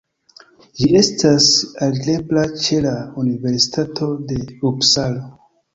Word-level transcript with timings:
Ĝi 0.79 0.87
estas 0.99 1.49
alirebla 1.89 2.47
ĉe 2.65 2.81
la 2.89 2.97
universitato 3.27 4.13
de 4.33 4.45
Upsalo. 4.73 5.29